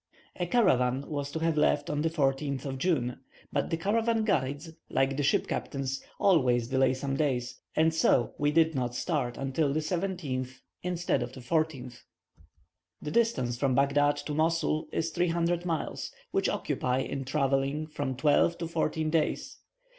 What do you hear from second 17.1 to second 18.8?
travelling from twelve to